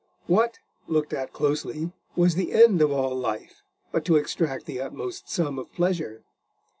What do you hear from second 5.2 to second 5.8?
sum of